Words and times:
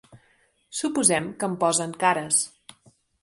Suposem 0.77 1.27
que 1.43 1.49
em 1.49 1.55
posen 1.65 1.93
cares. 2.05 2.41